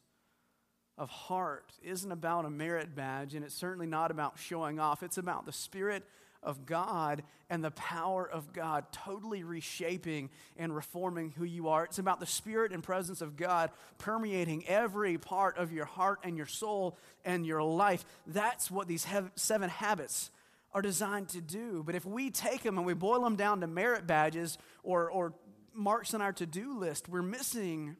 of 0.97 1.09
heart 1.09 1.73
isn't 1.83 2.11
about 2.11 2.45
a 2.45 2.49
merit 2.49 2.95
badge, 2.95 3.35
and 3.35 3.43
it's 3.43 3.55
certainly 3.55 3.87
not 3.87 4.11
about 4.11 4.39
showing 4.39 4.79
off. 4.79 5.03
It's 5.03 5.17
about 5.17 5.45
the 5.45 5.51
Spirit 5.51 6.03
of 6.45 6.65
God 6.65 7.23
and 7.49 7.63
the 7.63 7.71
power 7.71 8.29
of 8.29 8.53
God 8.53 8.85
totally 8.91 9.43
reshaping 9.43 10.29
and 10.57 10.73
reforming 10.73 11.31
who 11.31 11.43
you 11.43 11.67
are. 11.67 11.83
It's 11.83 11.99
about 11.99 12.19
the 12.19 12.25
spirit 12.25 12.71
and 12.71 12.83
presence 12.83 13.21
of 13.21 13.35
God 13.35 13.71
permeating 13.97 14.65
every 14.67 15.17
part 15.17 15.57
of 15.57 15.73
your 15.73 15.85
heart 15.85 16.19
and 16.23 16.37
your 16.37 16.45
soul 16.45 16.97
and 17.25 17.45
your 17.45 17.63
life. 17.63 18.05
That's 18.27 18.69
what 18.69 18.87
these 18.87 19.05
seven 19.35 19.69
habits 19.69 20.29
are 20.71 20.81
designed 20.81 21.29
to 21.29 21.41
do. 21.41 21.83
But 21.83 21.95
if 21.95 22.05
we 22.05 22.29
take 22.29 22.61
them 22.63 22.77
and 22.77 22.85
we 22.85 22.93
boil 22.93 23.21
them 23.21 23.35
down 23.35 23.61
to 23.61 23.67
merit 23.67 24.05
badges 24.05 24.57
or, 24.83 25.09
or 25.09 25.33
marks 25.73 26.13
on 26.13 26.21
our 26.21 26.33
to 26.33 26.45
do 26.45 26.77
list, 26.77 27.09
we're 27.09 27.21
missing 27.21 27.95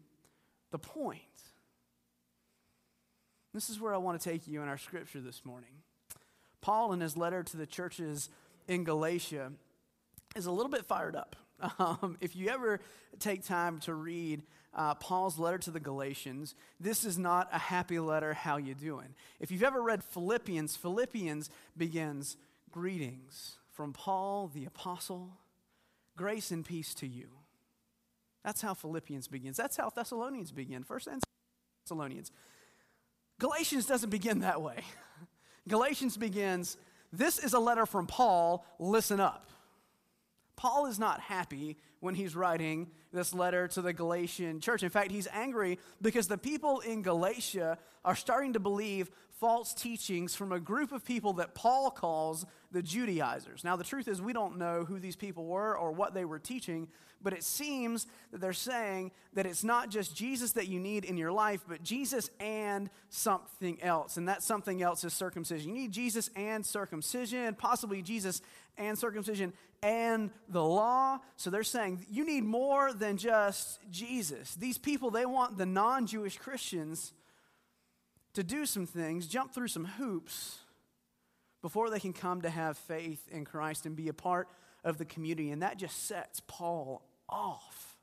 the 0.72 0.80
point. 0.80 1.22
This 3.56 3.70
is 3.70 3.80
where 3.80 3.94
I 3.94 3.98
want 3.98 4.20
to 4.20 4.30
take 4.30 4.50
you 4.50 4.62
in 4.62 4.68
our 4.68 4.78
scripture 4.78 5.22
this 5.22 5.46
morning. 5.46 5.70
Paul, 6.60 6.92
in 6.92 7.00
his 7.00 7.16
letter 7.16 7.42
to 7.42 7.56
the 7.56 7.66
churches 7.66 8.28
in 8.68 8.84
Galatia, 8.84 9.54
is 10.36 10.46
a 10.46 10.52
little 10.52 10.70
bit 10.70 10.86
fired 10.86 11.16
up. 11.16 11.38
Um, 11.80 12.18
if 12.20 12.36
you 12.36 12.50
ever 12.50 12.82
take 13.18 13.46
time 13.46 13.80
to 13.80 13.94
read 13.94 14.44
uh, 14.74 14.94
Paul's 14.96 15.40
letter 15.40 15.58
to 15.60 15.72
the 15.72 15.80
Galatians, 15.80 16.54
this 16.82 17.06
is 17.06 17.18
not 17.18 17.48
a 17.54 17.58
happy 17.58 17.98
letter, 17.98 18.34
how 18.34 18.58
you 18.58 18.76
doing? 18.76 19.16
If 19.40 19.52
you've 19.52 19.64
ever 19.64 19.82
read 19.82 20.04
Philippians, 20.04 20.76
Philippians 20.76 21.50
begins, 21.78 22.36
greetings 22.72 23.56
from 23.72 23.94
Paul 23.94 24.52
the 24.54 24.66
apostle, 24.66 25.30
grace 26.18 26.52
and 26.52 26.66
peace 26.66 26.94
to 26.96 27.08
you. 27.08 27.30
That's 28.44 28.62
how 28.62 28.74
Philippians 28.74 29.30
begins. 29.30 29.56
That's 29.56 29.78
how 29.78 29.90
Thessalonians 29.90 30.52
begin, 30.52 30.84
first 30.84 31.08
and 31.08 31.24
Thessalonians. 31.86 32.34
Galatians 33.40 33.86
doesn't 33.86 34.10
begin 34.10 34.40
that 34.40 34.62
way. 34.62 34.78
Galatians 35.68 36.18
begins, 36.18 36.78
This 37.12 37.40
is 37.40 37.54
a 37.54 37.60
letter 37.60 37.86
from 37.86 38.08
Paul, 38.08 38.66
listen 38.80 39.20
up. 39.20 39.50
Paul 40.56 40.86
is 40.86 40.98
not 40.98 41.20
happy 41.20 41.78
when 42.00 42.16
he's 42.16 42.36
writing 42.36 42.88
this 43.12 43.34
letter 43.34 43.68
to 43.70 43.82
the 43.82 43.94
Galatian 43.94 44.60
church. 44.60 44.84
In 44.84 44.90
fact, 44.90 45.12
he's 45.12 45.28
angry 45.34 45.80
because 46.02 46.28
the 46.28 46.38
people 46.38 46.80
in 46.82 47.02
Galatia 47.02 47.78
are 48.04 48.16
starting 48.16 48.54
to 48.54 48.60
believe 48.60 49.10
false 49.46 49.76
teachings 49.76 50.34
from 50.34 50.52
a 50.52 50.60
group 50.60 50.92
of 50.92 51.06
people 51.06 51.34
that 51.34 51.54
Paul 51.54 51.92
calls 51.92 52.48
the 52.72 52.82
Judaizers. 52.82 53.64
Now, 53.64 53.76
the 53.76 53.84
truth 53.84 54.08
is, 54.08 54.20
we 54.20 54.34
don't 54.34 54.58
know 54.58 54.86
who 54.86 54.98
these 54.98 55.16
people 55.16 55.46
were 55.46 55.78
or 55.78 55.92
what 55.92 56.16
they 56.16 56.26
were 56.26 56.40
teaching, 56.40 56.88
but 57.22 57.32
it 57.32 57.44
seems 57.44 58.08
that 58.32 58.42
they're 58.42 58.54
saying 58.54 59.12
that 59.36 59.46
it's 59.46 59.64
not 59.64 59.92
just 59.92 60.16
Jesus 60.16 60.54
that 60.54 60.68
you 60.68 60.80
need 60.80 61.06
in 61.06 61.16
your 61.16 61.32
life, 61.32 61.64
but 61.68 61.84
Jesus 61.84 62.32
and 62.40 62.90
something 63.10 63.80
else. 63.84 64.18
And 64.18 64.28
that 64.30 64.42
something 64.42 64.82
else 64.82 65.04
is 65.04 65.14
circumcision. 65.14 65.70
You 65.70 65.76
need 65.76 65.92
Jesus 65.92 66.32
and 66.36 66.66
circumcision, 66.66 67.54
possibly 67.54 68.02
Jesus 68.02 68.42
and 68.80 68.98
circumcision 68.98 69.54
and 69.84 70.32
the 70.50 70.64
law. 70.64 71.20
So 71.36 71.52
they're 71.52 71.62
saying 71.62 72.04
you 72.10 72.26
need 72.26 72.46
more 72.46 72.94
than 72.94 73.18
just 73.18 73.80
Jesus. 73.92 74.56
These 74.56 74.80
people, 74.80 75.12
they 75.12 75.28
want 75.28 75.60
the 75.60 75.68
non 75.68 76.08
Jewish 76.08 76.36
Christians 76.40 77.14
to 78.36 78.44
do 78.44 78.66
some 78.66 78.86
things, 78.86 79.28
jump 79.28 79.54
through 79.54 79.70
some 79.70 79.86
hoops 79.86 80.60
before 81.62 81.90
they 81.90 82.00
can 82.00 82.14
come 82.14 82.42
to 82.42 82.50
have 82.50 82.78
faith 82.78 83.28
in 83.32 83.44
Christ 83.44 83.86
and 83.86 83.96
be 83.96 84.08
a 84.08 84.14
part 84.14 84.48
of 84.84 84.98
the 84.98 85.06
community. 85.06 85.52
And 85.52 85.62
that 85.64 85.78
just 85.78 86.06
sets 86.06 86.42
Paul 86.48 87.02
off. 87.28 87.98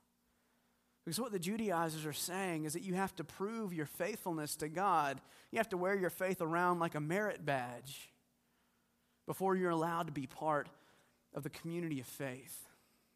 Because 1.05 1.21
what 1.21 1.33
the 1.33 1.39
Judaizers 1.39 2.07
are 2.07 2.13
saying 2.13 2.65
is 2.65 2.73
that 2.73 2.83
you 2.83 2.95
have 2.95 3.15
to 3.17 3.25
prove 3.25 3.73
your 3.73 3.87
faithfulness 3.87 4.57
to 4.57 4.69
God. 4.69 5.21
You 5.51 5.59
have 5.59 5.69
to 5.71 5.77
wear 5.77 5.95
your 5.95 6.11
faith 6.11 6.41
around 6.41 6.79
like 6.79 6.95
a 6.95 7.01
merit 7.01 7.45
badge 7.45 8.11
before 9.27 9.57
you're 9.57 9.71
allowed 9.71 10.07
to 10.07 10.13
be 10.13 10.27
part 10.27 10.69
of 11.35 11.43
the 11.43 11.51
community 11.51 12.01
of 12.01 12.07
faith. 12.07 12.69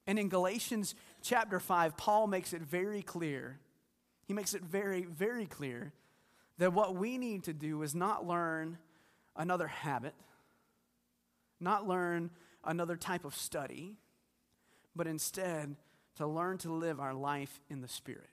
And 0.06 0.18
in 0.18 0.28
Galatians 0.28 0.94
chapter 1.22 1.58
5, 1.58 1.96
Paul 1.96 2.26
makes 2.26 2.52
it 2.52 2.62
very 2.62 3.02
clear. 3.02 3.58
He 4.26 4.32
makes 4.32 4.54
it 4.54 4.62
very, 4.62 5.04
very 5.04 5.46
clear 5.46 5.92
that 6.58 6.72
what 6.72 6.96
we 6.96 7.18
need 7.18 7.44
to 7.44 7.52
do 7.52 7.82
is 7.82 7.94
not 7.94 8.26
learn 8.26 8.78
another 9.36 9.66
habit, 9.66 10.14
not 11.60 11.86
learn 11.86 12.30
another 12.64 12.96
type 12.96 13.24
of 13.24 13.34
study, 13.34 13.96
but 14.94 15.06
instead 15.06 15.76
to 16.16 16.26
learn 16.26 16.58
to 16.58 16.72
live 16.72 16.98
our 16.98 17.14
life 17.14 17.60
in 17.68 17.80
the 17.80 17.88
Spirit. 17.88 18.28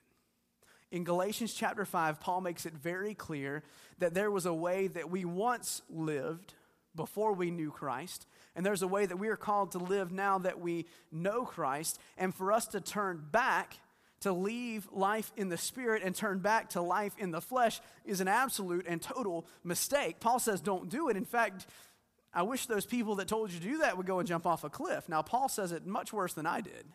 In 0.90 1.04
Galatians 1.04 1.54
chapter 1.54 1.84
5, 1.84 2.20
Paul 2.20 2.40
makes 2.40 2.66
it 2.66 2.72
very 2.72 3.14
clear 3.14 3.62
that 3.98 4.14
there 4.14 4.30
was 4.30 4.46
a 4.46 4.54
way 4.54 4.86
that 4.88 5.10
we 5.10 5.24
once 5.24 5.82
lived 5.90 6.54
before 6.94 7.32
we 7.32 7.50
knew 7.50 7.70
Christ, 7.70 8.26
and 8.54 8.64
there's 8.64 8.82
a 8.82 8.88
way 8.88 9.04
that 9.04 9.18
we 9.18 9.28
are 9.28 9.36
called 9.36 9.72
to 9.72 9.78
live 9.78 10.12
now 10.12 10.38
that 10.38 10.60
we 10.60 10.86
know 11.10 11.44
Christ, 11.44 11.98
and 12.16 12.34
for 12.34 12.52
us 12.52 12.66
to 12.68 12.80
turn 12.80 13.22
back 13.32 13.78
to 14.24 14.32
leave 14.32 14.88
life 14.90 15.32
in 15.36 15.48
the 15.48 15.56
spirit 15.56 16.02
and 16.02 16.14
turn 16.14 16.38
back 16.38 16.70
to 16.70 16.80
life 16.80 17.14
in 17.18 17.30
the 17.30 17.40
flesh 17.40 17.80
is 18.04 18.20
an 18.20 18.28
absolute 18.28 18.86
and 18.88 19.00
total 19.00 19.46
mistake. 19.62 20.18
Paul 20.18 20.38
says, 20.38 20.60
don't 20.60 20.88
do 20.88 21.08
it. 21.08 21.16
In 21.16 21.24
fact, 21.24 21.66
I 22.32 22.42
wish 22.42 22.66
those 22.66 22.86
people 22.86 23.16
that 23.16 23.28
told 23.28 23.52
you 23.52 23.60
to 23.60 23.64
do 23.64 23.78
that 23.78 23.96
would 23.96 24.06
go 24.06 24.18
and 24.18 24.26
jump 24.26 24.46
off 24.46 24.64
a 24.64 24.70
cliff. 24.70 25.08
Now, 25.08 25.22
Paul 25.22 25.48
says 25.48 25.72
it 25.72 25.86
much 25.86 26.12
worse 26.12 26.32
than 26.32 26.46
I 26.46 26.62
did. 26.62 26.86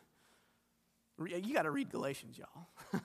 You 1.19 1.53
got 1.53 1.63
to 1.63 1.71
read 1.71 1.91
Galatians, 1.91 2.37
y'all. 2.37 2.67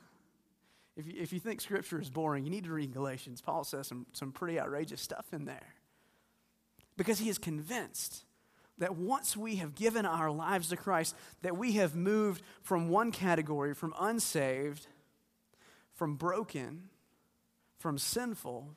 if, 0.97 1.07
you, 1.07 1.15
if 1.17 1.33
you 1.33 1.39
think 1.39 1.61
Scripture 1.61 2.01
is 2.01 2.09
boring, 2.09 2.45
you 2.45 2.51
need 2.51 2.65
to 2.65 2.73
read 2.73 2.93
Galatians. 2.93 3.41
Paul 3.41 3.63
says 3.63 3.87
some, 3.87 4.07
some 4.13 4.33
pretty 4.33 4.59
outrageous 4.59 5.03
stuff 5.03 5.27
in 5.33 5.45
there. 5.45 5.75
Because 6.97 7.19
he 7.19 7.29
is 7.29 7.39
convinced 7.39 8.25
that 8.79 8.97
once 8.97 9.37
we 9.37 9.57
have 9.57 9.75
given 9.75 10.05
our 10.05 10.31
lives 10.31 10.69
to 10.69 10.77
Christ, 10.77 11.15
that 11.43 11.57
we 11.57 11.73
have 11.73 11.95
moved 11.95 12.43
from 12.63 12.89
one 12.89 13.13
category, 13.13 13.75
from 13.75 13.95
unsaved, 13.99 14.87
from 15.95 16.17
broken, 16.17 16.89
from 17.79 17.99
sinful, 17.99 18.75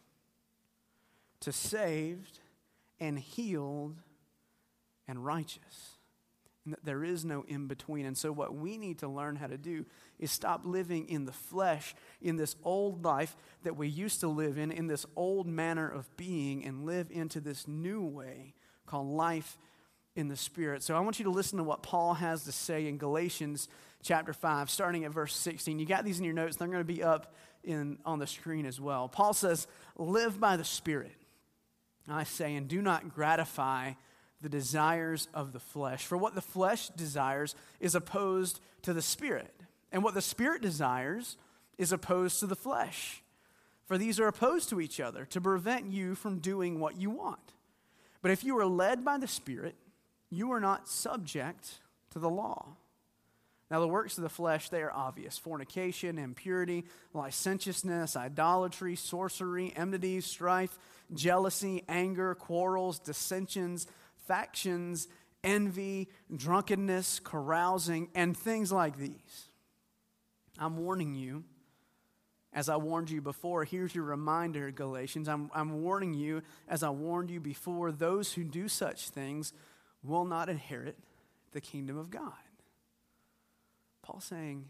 to 1.40 1.52
saved 1.52 2.40
and 3.00 3.18
healed 3.18 3.96
and 5.08 5.26
righteous. 5.26 5.98
And 6.66 6.74
that 6.74 6.84
there 6.84 7.04
is 7.04 7.24
no 7.24 7.46
in 7.48 7.68
between. 7.68 8.06
And 8.06 8.18
so, 8.18 8.32
what 8.32 8.54
we 8.54 8.78
need 8.78 9.00
to 9.00 9.08
learn 9.08 9.38
how 9.38 9.48
to 9.48 9.58
do 9.58 9.86
is 10.20 10.32
stop 10.32 10.62
living 10.66 11.08
in 11.08 11.26
the 11.26 11.32
flesh, 11.32 11.96
in 12.22 12.36
this 12.36 12.56
old 12.64 13.06
life 13.06 13.38
that 13.64 13.78
we 13.78 13.88
used 13.88 14.20
to 14.20 14.28
live 14.28 14.58
in, 14.58 14.72
in 14.72 14.88
this 14.88 15.06
old 15.16 15.48
manner 15.48 15.88
of 15.88 16.16
being, 16.18 16.66
and 16.66 16.86
live 16.86 17.08
into 17.10 17.40
this 17.40 17.68
new 17.68 18.04
way 18.04 18.54
called 18.86 19.08
life 19.08 19.58
in 20.18 20.28
the 20.28 20.36
Spirit. 20.36 20.82
So 20.82 20.96
I 20.96 21.00
want 21.00 21.20
you 21.20 21.26
to 21.26 21.32
listen 21.32 21.58
to 21.60 21.64
what 21.64 21.84
Paul 21.84 22.16
has 22.16 22.44
to 22.46 22.52
say 22.52 22.88
in 22.88 22.98
Galatians 22.98 23.70
chapter 24.04 24.34
5, 24.34 24.70
starting 24.70 25.06
at 25.06 25.12
verse 25.12 25.36
16. 25.36 25.78
You 25.78 25.86
got 25.86 26.04
these 26.04 26.18
in 26.18 26.26
your 26.26 26.34
notes, 26.34 26.58
they're 26.58 26.68
going 26.68 26.80
to 26.80 26.84
be 26.84 27.04
up 27.04 27.36
in, 27.64 28.00
on 28.04 28.18
the 28.18 28.26
screen 28.26 28.66
as 28.66 28.82
well. 28.82 29.08
Paul 29.08 29.34
says, 29.34 29.68
Live 29.96 30.40
by 30.40 30.58
the 30.58 30.64
Spirit, 30.64 31.16
I 32.10 32.24
say, 32.24 32.56
and 32.56 32.68
do 32.68 32.82
not 32.82 33.14
gratify 33.14 33.92
the 34.42 34.50
desires 34.50 35.28
of 35.36 35.54
the 35.54 35.60
flesh. 35.60 36.06
For 36.06 36.18
what 36.18 36.34
the 36.34 36.42
flesh 36.42 36.90
desires 36.90 37.56
is 37.80 37.94
opposed 37.94 38.60
to 38.82 38.94
the 38.94 39.02
Spirit, 39.04 39.54
and 39.92 40.04
what 40.04 40.16
the 40.16 40.22
Spirit 40.22 40.64
desires 40.64 41.38
is 41.78 41.92
opposed 41.92 42.40
to 42.40 42.48
the 42.48 42.56
flesh. 42.56 43.22
For 43.86 44.00
these 44.00 44.20
are 44.20 44.28
opposed 44.28 44.70
to 44.70 44.82
each 44.82 45.00
other 45.00 45.26
to 45.26 45.40
prevent 45.40 45.92
you 45.92 46.16
from 46.16 46.40
doing 46.40 46.80
what 46.80 47.00
you 47.00 47.12
want. 47.12 47.54
But 48.24 48.32
if 48.32 48.44
you 48.44 48.58
are 48.58 48.66
led 48.66 49.06
by 49.06 49.18
the 49.18 49.28
Spirit, 49.28 49.76
you 50.30 50.52
are 50.52 50.60
not 50.60 50.90
subject 50.90 51.80
to 52.12 52.20
the 52.20 52.30
law. 52.30 52.76
Now, 53.70 53.82
the 53.82 53.88
works 53.88 54.18
of 54.18 54.24
the 54.24 54.30
flesh, 54.30 54.70
they 54.70 54.82
are 54.82 54.92
obvious 54.92 55.38
fornication, 55.38 56.18
impurity, 56.18 56.86
licentiousness, 57.14 58.16
idolatry, 58.16 58.96
sorcery, 58.96 59.74
enmity, 59.76 60.22
strife, 60.22 60.78
jealousy, 61.14 61.84
anger, 61.90 62.34
quarrels, 62.34 63.00
dissensions, 63.00 63.88
factions, 64.26 65.10
envy, 65.44 66.08
drunkenness, 66.34 67.20
carousing, 67.20 68.10
and 68.16 68.38
things 68.38 68.72
like 68.72 68.98
these. 68.98 69.50
I'm 70.58 70.78
warning 70.78 71.14
you, 71.14 71.44
as 72.54 72.70
I 72.70 72.78
warned 72.78 73.10
you 73.10 73.22
before, 73.22 73.66
here's 73.66 73.94
your 73.94 74.06
reminder, 74.06 74.72
Galatians. 74.72 75.28
I'm, 75.28 75.52
I'm 75.54 75.82
warning 75.82 76.14
you, 76.14 76.42
as 76.70 76.84
I 76.84 76.90
warned 76.90 77.30
you 77.30 77.42
before, 77.42 77.92
those 77.92 78.34
who 78.34 78.44
do 78.44 78.68
such 78.70 79.10
things 79.10 79.54
will 80.08 80.26
not 80.26 80.50
inherit 80.50 80.98
the 81.52 81.62
kingdom 81.62 81.98
of 81.98 82.10
God. 82.10 82.34
Paul 84.02 84.20
saying, 84.20 84.66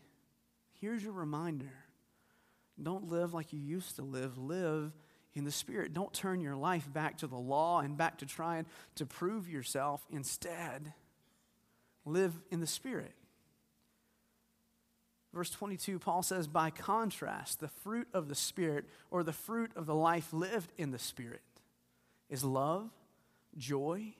here's 0.81 1.03
your 1.03 1.13
reminder. 1.13 1.71
Don't 2.81 3.09
live 3.09 3.33
like 3.33 3.53
you 3.53 3.59
used 3.59 3.95
to 3.97 4.01
live. 4.01 4.37
Live 4.37 4.91
in 5.35 5.43
the 5.43 5.51
Spirit. 5.51 5.93
Don't 5.93 6.13
turn 6.13 6.41
your 6.41 6.55
life 6.55 6.91
back 6.91 7.17
to 7.19 7.27
the 7.27 7.37
law 7.37 7.79
and 7.79 7.97
back 7.97 8.17
to 8.19 8.25
trying 8.25 8.65
to 8.95 9.05
prove 9.05 9.47
yourself. 9.49 10.05
Instead, 10.11 10.93
live 12.05 12.33
in 12.49 12.59
the 12.59 12.67
Spirit. 12.67 13.13
Verse 15.33 15.49
22, 15.51 15.99
Paul 15.99 16.23
says, 16.23 16.47
by 16.47 16.71
contrast, 16.71 17.59
the 17.59 17.67
fruit 17.67 18.07
of 18.13 18.27
the 18.27 18.35
Spirit 18.35 18.85
or 19.11 19.23
the 19.23 19.33
fruit 19.33 19.71
of 19.75 19.85
the 19.85 19.93
life 19.93 20.33
lived 20.33 20.71
in 20.77 20.91
the 20.91 20.99
Spirit 20.99 21.41
is 22.29 22.43
love, 22.43 22.89
joy, 23.55 24.13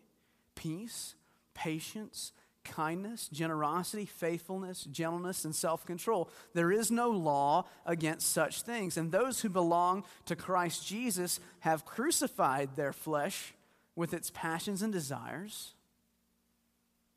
peace, 0.57 1.15
patience, 1.53 2.33
kindness, 2.65 3.29
generosity, 3.29 4.05
faithfulness, 4.05 4.83
gentleness, 4.83 5.45
and 5.45 5.55
self 5.55 5.85
control. 5.85 6.29
There 6.53 6.71
is 6.71 6.91
no 6.91 7.09
law 7.09 7.65
against 7.85 8.29
such 8.29 8.63
things. 8.63 8.97
And 8.97 9.11
those 9.11 9.41
who 9.41 9.49
belong 9.49 10.03
to 10.25 10.35
Christ 10.35 10.85
Jesus 10.85 11.39
have 11.61 11.85
crucified 11.85 12.75
their 12.75 12.91
flesh 12.91 13.53
with 13.95 14.13
its 14.13 14.29
passions 14.33 14.81
and 14.81 14.91
desires. 14.91 15.73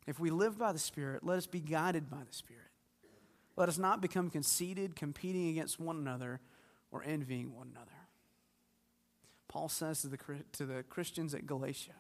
If 0.06 0.18
we 0.18 0.30
live 0.30 0.59
by 0.59 0.73
the 0.73 0.78
Spirit, 0.78 1.25
let 1.25 1.38
us 1.38 1.47
be 1.47 1.61
guided 1.61 2.09
by 2.09 2.25
the 2.26 2.35
Spirit. 2.35 2.62
Let 3.56 3.68
us 3.68 3.78
not 3.78 4.00
become 4.00 4.30
conceited, 4.30 4.97
competing 4.97 5.49
against 5.49 5.78
one 5.78 5.97
another, 5.97 6.40
or 6.90 7.02
envying 7.04 7.54
one 7.54 7.68
another. 7.70 7.90
Paul 9.49 9.68
says 9.68 10.02
to 10.02 10.09
the, 10.09 10.18
to 10.52 10.64
the 10.64 10.85
Christians 10.85 11.35
at 11.35 11.47
Galatia, 11.47 11.92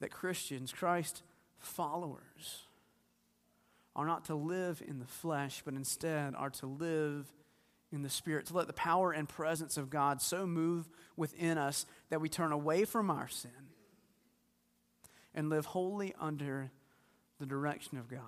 that 0.00 0.10
Christians, 0.10 0.72
Christ 0.72 1.22
followers, 1.58 2.66
are 3.94 4.06
not 4.06 4.26
to 4.26 4.34
live 4.34 4.82
in 4.86 4.98
the 4.98 5.06
flesh, 5.06 5.62
but 5.64 5.74
instead 5.74 6.34
are 6.34 6.50
to 6.50 6.66
live 6.66 7.32
in 7.92 8.02
the 8.02 8.10
Spirit, 8.10 8.46
to 8.46 8.54
let 8.54 8.66
the 8.66 8.72
power 8.72 9.12
and 9.12 9.28
presence 9.28 9.76
of 9.76 9.90
God 9.90 10.20
so 10.20 10.46
move 10.46 10.88
within 11.16 11.56
us 11.56 11.86
that 12.10 12.20
we 12.20 12.28
turn 12.28 12.52
away 12.52 12.84
from 12.84 13.10
our 13.10 13.28
sin 13.28 13.50
and 15.34 15.48
live 15.48 15.66
wholly 15.66 16.14
under 16.20 16.70
the 17.38 17.46
direction 17.46 17.98
of 17.98 18.08
God. 18.08 18.20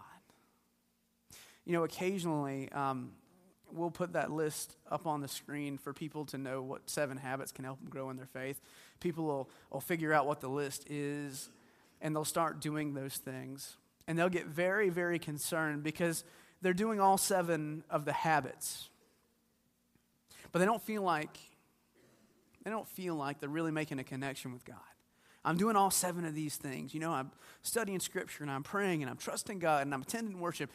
You 1.64 1.74
know, 1.74 1.84
occasionally 1.84 2.70
um, 2.72 3.12
we'll 3.72 3.90
put 3.90 4.14
that 4.14 4.30
list 4.30 4.76
up 4.90 5.06
on 5.06 5.20
the 5.20 5.28
screen 5.28 5.76
for 5.76 5.92
people 5.92 6.24
to 6.26 6.38
know 6.38 6.62
what 6.62 6.88
seven 6.88 7.16
habits 7.16 7.52
can 7.52 7.64
help 7.64 7.78
them 7.80 7.90
grow 7.90 8.10
in 8.10 8.16
their 8.16 8.26
faith. 8.26 8.60
People 9.00 9.24
will, 9.24 9.50
will 9.70 9.80
figure 9.80 10.12
out 10.12 10.26
what 10.26 10.40
the 10.40 10.48
list 10.48 10.86
is 10.88 11.50
and 12.00 12.14
they'll 12.14 12.24
start 12.24 12.60
doing 12.60 12.94
those 12.94 13.16
things. 13.16 13.76
And 14.06 14.18
they'll 14.18 14.28
get 14.28 14.46
very, 14.46 14.88
very 14.88 15.18
concerned 15.18 15.82
because 15.82 16.24
they're 16.62 16.72
doing 16.72 17.00
all 17.00 17.18
seven 17.18 17.84
of 17.90 18.04
the 18.04 18.12
habits. 18.12 18.88
But 20.50 20.60
they 20.60 20.64
don't 20.64 20.82
feel 20.82 21.02
like 21.02 21.38
they 22.64 22.70
don't 22.70 22.88
feel 22.88 23.14
like 23.14 23.40
they're 23.40 23.48
really 23.48 23.70
making 23.70 23.98
a 23.98 24.04
connection 24.04 24.52
with 24.52 24.64
God. 24.64 24.76
I'm 25.44 25.56
doing 25.56 25.76
all 25.76 25.90
seven 25.90 26.24
of 26.24 26.34
these 26.34 26.56
things. 26.56 26.92
You 26.92 27.00
know, 27.00 27.12
I'm 27.12 27.30
studying 27.62 28.00
scripture 28.00 28.42
and 28.42 28.50
I'm 28.50 28.62
praying 28.62 29.02
and 29.02 29.10
I'm 29.10 29.16
trusting 29.16 29.58
God 29.58 29.82
and 29.82 29.94
I'm 29.94 30.02
attending 30.02 30.40
worship. 30.40 30.70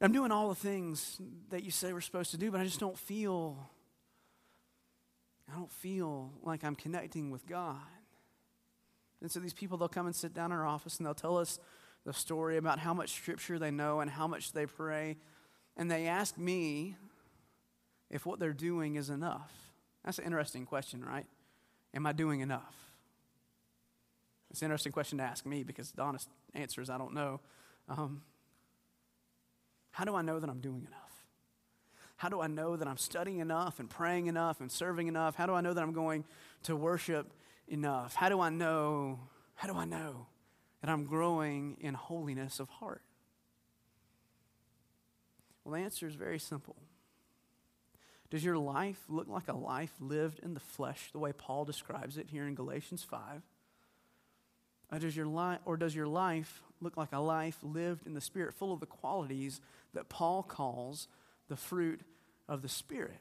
I'm 0.00 0.12
doing 0.12 0.30
all 0.30 0.48
the 0.48 0.54
things 0.54 1.20
that 1.50 1.64
you 1.64 1.70
say 1.70 1.92
we're 1.92 2.00
supposed 2.00 2.30
to 2.30 2.38
do, 2.38 2.50
but 2.50 2.60
I 2.60 2.64
just 2.64 2.80
don't 2.80 2.98
feel 2.98 3.70
I 5.50 5.56
don't 5.56 5.72
feel 5.72 6.30
like 6.42 6.62
I'm 6.62 6.74
connecting 6.74 7.30
with 7.30 7.46
God. 7.46 7.76
And 9.20 9.30
so 9.30 9.40
these 9.40 9.54
people, 9.54 9.78
they'll 9.78 9.88
come 9.88 10.06
and 10.06 10.14
sit 10.14 10.32
down 10.32 10.52
in 10.52 10.58
our 10.58 10.66
office 10.66 10.98
and 10.98 11.06
they'll 11.06 11.14
tell 11.14 11.38
us 11.38 11.58
the 12.04 12.12
story 12.12 12.56
about 12.56 12.78
how 12.78 12.94
much 12.94 13.14
scripture 13.14 13.58
they 13.58 13.70
know 13.70 14.00
and 14.00 14.10
how 14.10 14.26
much 14.26 14.52
they 14.52 14.66
pray. 14.66 15.16
And 15.76 15.90
they 15.90 16.06
ask 16.06 16.38
me 16.38 16.96
if 18.10 18.24
what 18.24 18.38
they're 18.38 18.52
doing 18.52 18.96
is 18.96 19.10
enough. 19.10 19.52
That's 20.04 20.18
an 20.18 20.24
interesting 20.24 20.64
question, 20.64 21.04
right? 21.04 21.26
Am 21.94 22.06
I 22.06 22.12
doing 22.12 22.40
enough? 22.40 22.76
It's 24.50 24.62
an 24.62 24.66
interesting 24.66 24.92
question 24.92 25.18
to 25.18 25.24
ask 25.24 25.44
me 25.44 25.62
because 25.62 25.90
the 25.92 26.02
honest 26.02 26.28
answer 26.54 26.80
is 26.80 26.88
I 26.88 26.98
don't 26.98 27.12
know. 27.12 27.40
Um, 27.88 28.22
how 29.90 30.04
do 30.04 30.14
I 30.14 30.22
know 30.22 30.38
that 30.38 30.48
I'm 30.48 30.60
doing 30.60 30.86
enough? 30.86 31.08
How 32.16 32.28
do 32.28 32.40
I 32.40 32.46
know 32.46 32.76
that 32.76 32.88
I'm 32.88 32.96
studying 32.96 33.38
enough 33.38 33.78
and 33.78 33.88
praying 33.88 34.26
enough 34.26 34.60
and 34.60 34.72
serving 34.72 35.06
enough? 35.06 35.36
How 35.36 35.46
do 35.46 35.54
I 35.54 35.60
know 35.60 35.72
that 35.72 35.82
I'm 35.82 35.92
going 35.92 36.24
to 36.64 36.74
worship 36.74 37.32
enough? 37.68 38.14
How 38.14 38.28
do 38.28 38.40
I 38.40 38.50
know? 38.50 39.20
How 39.54 39.68
do 39.68 39.76
I 39.76 39.84
know 39.84 40.26
that 40.80 40.90
I'm 40.90 41.04
growing 41.04 41.76
in 41.80 41.94
holiness 41.94 42.60
of 42.60 42.68
heart? 42.68 43.02
Well, 45.64 45.74
the 45.74 45.80
answer 45.80 46.06
is 46.06 46.14
very 46.14 46.38
simple. 46.38 46.76
Does 48.30 48.44
your 48.44 48.58
life 48.58 49.00
look 49.08 49.26
like 49.28 49.48
a 49.48 49.56
life 49.56 49.92
lived 50.00 50.38
in 50.40 50.54
the 50.54 50.60
flesh, 50.60 51.10
the 51.12 51.18
way 51.18 51.32
Paul 51.32 51.64
describes 51.64 52.18
it 52.18 52.28
here 52.30 52.46
in 52.46 52.54
Galatians 52.54 53.02
5? 53.02 53.42
Or 54.90 54.96
uh, 54.96 54.98
does 54.98 55.16
your, 55.16 55.26
li- 55.26 55.58
or 55.64 55.76
does 55.76 55.94
your 55.94 56.06
life 56.06 56.62
look 56.80 56.96
like 56.96 57.12
a 57.12 57.18
life 57.18 57.58
lived 57.62 58.06
in 58.06 58.14
the 58.14 58.20
Spirit, 58.20 58.54
full 58.54 58.72
of 58.72 58.80
the 58.80 58.86
qualities 58.86 59.60
that 59.94 60.08
Paul 60.08 60.42
calls 60.42 61.08
the 61.48 61.56
fruit 61.56 62.00
of 62.48 62.62
the 62.62 62.68
Spirit? 62.68 63.20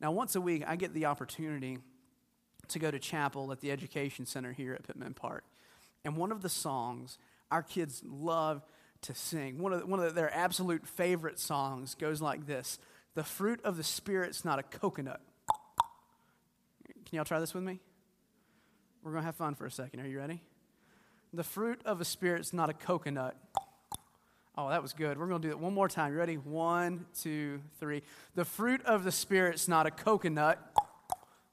Now, 0.00 0.12
once 0.12 0.36
a 0.36 0.40
week, 0.40 0.62
I 0.66 0.76
get 0.76 0.92
the 0.92 1.06
opportunity 1.06 1.78
to 2.70 2.78
go 2.78 2.90
to 2.90 2.98
chapel 2.98 3.52
at 3.52 3.60
the 3.60 3.70
Education 3.70 4.26
Center 4.26 4.52
here 4.52 4.74
at 4.74 4.86
Pittman 4.86 5.14
Park. 5.14 5.44
And 6.04 6.16
one 6.16 6.32
of 6.32 6.42
the 6.42 6.48
songs 6.48 7.18
our 7.50 7.62
kids 7.62 8.02
love 8.04 8.62
to 9.02 9.14
sing. 9.14 9.58
One 9.58 9.72
of, 9.72 9.80
the, 9.80 9.86
one 9.86 10.00
of 10.00 10.14
their 10.14 10.34
absolute 10.34 10.86
favorite 10.86 11.38
songs 11.38 11.94
goes 11.94 12.20
like 12.20 12.46
this 12.46 12.78
The 13.14 13.22
fruit 13.22 13.60
of 13.64 13.76
the 13.76 13.84
Spirit's 13.84 14.44
not 14.44 14.58
a 14.58 14.62
coconut. 14.62 15.20
Can 17.06 17.16
y'all 17.16 17.24
try 17.24 17.38
this 17.38 17.54
with 17.54 17.62
me? 17.62 17.78
We're 19.02 19.12
going 19.12 19.22
to 19.22 19.26
have 19.26 19.36
fun 19.36 19.54
for 19.54 19.66
a 19.66 19.70
second. 19.70 20.00
Are 20.00 20.06
you 20.06 20.18
ready? 20.18 20.42
The 21.32 21.44
fruit 21.44 21.80
of 21.84 21.98
the 21.98 22.04
Spirit's 22.04 22.52
not 22.52 22.70
a 22.70 22.72
coconut. 22.74 23.36
Oh, 24.58 24.70
that 24.70 24.82
was 24.82 24.92
good. 24.92 25.18
We're 25.18 25.28
going 25.28 25.42
to 25.42 25.48
do 25.48 25.52
it 25.52 25.58
one 25.60 25.74
more 25.74 25.88
time. 25.88 26.12
You 26.12 26.18
ready? 26.18 26.36
One, 26.36 27.04
two, 27.20 27.60
three. 27.78 28.02
The 28.34 28.44
fruit 28.44 28.84
of 28.84 29.04
the 29.04 29.12
Spirit's 29.12 29.68
not 29.68 29.86
a 29.86 29.90
coconut. 29.90 30.58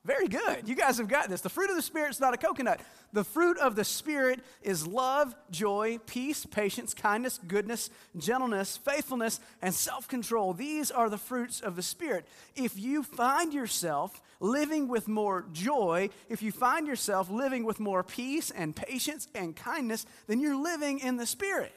Very 0.05 0.27
good. 0.27 0.67
You 0.67 0.75
guys 0.75 0.98
have 0.98 1.07
got 1.07 1.29
this. 1.29 1.39
The 1.39 1.50
fruit 1.50 1.69
of 1.69 1.77
the 1.77 1.81
Spirit 1.81 2.10
is 2.10 2.19
not 2.19 2.33
a 2.33 2.38
coconut. 2.38 2.81
The 3.13 3.24
fruit 3.24 3.57
of 3.57 3.77
the 3.77 3.86
Spirit 3.86 4.41
is 4.62 4.86
love, 4.86 5.33
joy, 5.50 5.98
peace, 6.05 6.45
patience, 6.45 6.93
kindness, 6.93 7.39
goodness, 7.48 7.89
gentleness, 8.17 8.75
faithfulness, 8.75 9.39
and 9.62 9.74
self 9.74 10.10
control. 10.10 10.53
These 10.53 10.91
are 10.91 11.10
the 11.10 11.17
fruits 11.17 11.62
of 11.62 11.77
the 11.77 11.81
Spirit. 11.81 12.27
If 12.53 12.77
you 12.77 13.03
find 13.03 13.53
yourself 13.53 14.22
living 14.41 14.89
with 14.89 15.07
more 15.07 15.45
joy, 15.53 16.10
if 16.27 16.41
you 16.41 16.51
find 16.51 16.86
yourself 16.86 17.29
living 17.29 17.63
with 17.63 17.79
more 17.79 18.03
peace 18.03 18.51
and 18.51 18.75
patience 18.75 19.29
and 19.33 19.55
kindness, 19.55 20.05
then 20.27 20.41
you're 20.41 20.62
living 20.62 21.00
in 21.00 21.15
the 21.15 21.25
Spirit. 21.25 21.72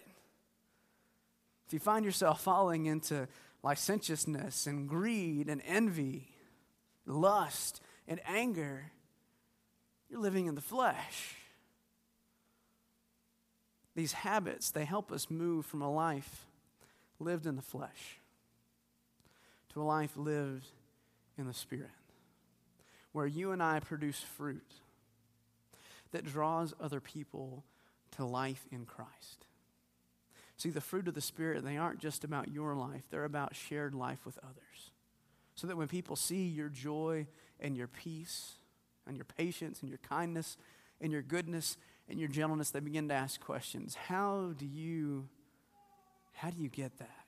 If 1.68 1.72
you 1.72 1.78
find 1.78 2.04
yourself 2.04 2.40
falling 2.40 2.86
into 2.86 3.28
licentiousness 3.62 4.66
and 4.66 4.88
greed 4.88 5.48
and 5.48 5.62
envy, 5.64 6.28
lust, 7.06 7.80
and 8.08 8.20
anger, 8.26 8.90
you're 10.08 10.20
living 10.20 10.46
in 10.46 10.54
the 10.54 10.60
flesh. 10.60 11.34
These 13.94 14.12
habits, 14.12 14.70
they 14.70 14.84
help 14.84 15.10
us 15.10 15.30
move 15.30 15.66
from 15.66 15.82
a 15.82 15.92
life 15.92 16.46
lived 17.18 17.46
in 17.46 17.56
the 17.56 17.62
flesh 17.62 18.20
to 19.72 19.82
a 19.82 19.84
life 19.84 20.16
lived 20.16 20.66
in 21.36 21.46
the 21.46 21.52
Spirit, 21.52 21.90
where 23.12 23.26
you 23.26 23.52
and 23.52 23.62
I 23.62 23.80
produce 23.80 24.20
fruit 24.20 24.72
that 26.12 26.24
draws 26.24 26.72
other 26.80 26.98
people 26.98 27.62
to 28.12 28.24
life 28.24 28.64
in 28.70 28.86
Christ. 28.86 29.44
See, 30.56 30.70
the 30.70 30.80
fruit 30.80 31.08
of 31.08 31.14
the 31.14 31.20
Spirit, 31.20 31.62
they 31.62 31.76
aren't 31.76 31.98
just 31.98 32.24
about 32.24 32.48
your 32.48 32.74
life, 32.74 33.02
they're 33.10 33.24
about 33.24 33.54
shared 33.54 33.94
life 33.94 34.24
with 34.24 34.38
others. 34.42 34.90
So 35.56 35.66
that 35.66 35.76
when 35.76 35.88
people 35.88 36.16
see 36.16 36.46
your 36.46 36.70
joy 36.70 37.26
and 37.60 37.76
your 37.76 37.86
peace 37.86 38.54
and 39.06 39.16
your 39.16 39.24
patience 39.24 39.80
and 39.80 39.88
your 39.88 39.98
kindness 39.98 40.56
and 41.00 41.12
your 41.12 41.22
goodness 41.22 41.76
and 42.08 42.18
your 42.20 42.28
gentleness, 42.28 42.70
they 42.70 42.80
begin 42.80 43.08
to 43.08 43.14
ask 43.14 43.40
questions. 43.40 43.94
How 43.94 44.52
do 44.56 44.66
you 44.66 45.28
how 46.32 46.50
do 46.50 46.62
you 46.62 46.68
get 46.68 46.98
that? 46.98 47.24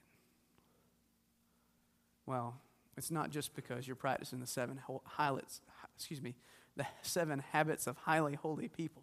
Well, 2.26 2.60
it's 2.96 3.10
not 3.10 3.30
just 3.30 3.54
because 3.54 3.86
you're 3.86 3.96
practicing 3.96 4.40
the 4.40 4.46
seven 4.46 4.80
highlights, 5.04 5.62
excuse 5.96 6.20
me, 6.20 6.34
the 6.76 6.86
seven 7.00 7.38
habits 7.38 7.86
of 7.86 7.96
highly 7.96 8.34
holy 8.34 8.68
people. 8.68 9.02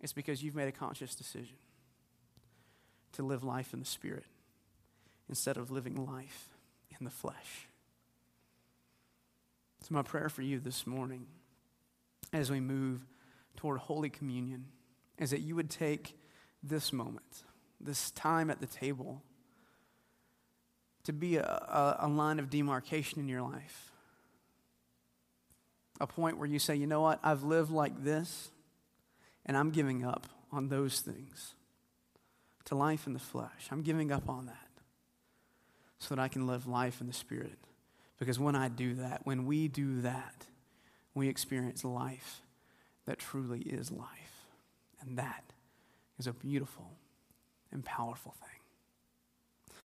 It's 0.00 0.12
because 0.12 0.44
you've 0.44 0.54
made 0.54 0.68
a 0.68 0.72
conscious 0.72 1.14
decision 1.16 1.56
to 3.12 3.24
live 3.24 3.42
life 3.42 3.72
in 3.72 3.80
the 3.80 3.86
Spirit 3.86 4.26
instead 5.28 5.56
of 5.56 5.70
living 5.72 6.06
life 6.06 6.50
in 6.98 7.04
the 7.04 7.10
flesh. 7.10 7.65
So, 9.86 9.94
my 9.94 10.02
prayer 10.02 10.28
for 10.28 10.42
you 10.42 10.58
this 10.58 10.84
morning 10.84 11.26
as 12.32 12.50
we 12.50 12.58
move 12.58 13.06
toward 13.54 13.78
Holy 13.78 14.10
Communion 14.10 14.64
is 15.16 15.30
that 15.30 15.42
you 15.42 15.54
would 15.54 15.70
take 15.70 16.18
this 16.60 16.92
moment, 16.92 17.44
this 17.80 18.10
time 18.10 18.50
at 18.50 18.58
the 18.58 18.66
table, 18.66 19.22
to 21.04 21.12
be 21.12 21.36
a, 21.36 21.44
a, 21.44 21.98
a, 22.00 22.08
line 22.08 22.40
of 22.40 22.50
demarcation 22.50 23.20
in 23.20 23.28
your 23.28 23.42
life. 23.42 23.92
A 26.00 26.06
point 26.08 26.36
where 26.36 26.48
you 26.48 26.58
say, 26.58 26.74
you 26.74 26.88
know 26.88 27.02
what, 27.02 27.20
I've 27.22 27.44
lived 27.44 27.70
like 27.70 28.02
this, 28.02 28.50
and 29.44 29.56
I'm 29.56 29.70
giving 29.70 30.04
up 30.04 30.26
on 30.50 30.68
those 30.68 30.98
things 30.98 31.54
to 32.64 32.74
life 32.74 33.06
in 33.06 33.12
the 33.12 33.20
flesh. 33.20 33.68
I'm 33.70 33.82
giving 33.82 34.10
up 34.10 34.28
on 34.28 34.46
that 34.46 34.82
so 36.00 36.16
that 36.16 36.20
I 36.20 36.26
can 36.26 36.48
live 36.48 36.66
life 36.66 37.00
in 37.00 37.06
the 37.06 37.12
Spirit. 37.12 37.56
Because 38.18 38.38
when 38.38 38.56
I 38.56 38.68
do 38.68 38.94
that, 38.94 39.20
when 39.24 39.46
we 39.46 39.68
do 39.68 40.00
that, 40.02 40.46
we 41.14 41.28
experience 41.28 41.84
life 41.84 42.42
that 43.06 43.18
truly 43.18 43.60
is 43.60 43.90
life. 43.90 44.46
And 45.00 45.18
that 45.18 45.44
is 46.18 46.26
a 46.26 46.32
beautiful 46.32 46.92
and 47.72 47.84
powerful 47.84 48.34
thing. 48.40 48.55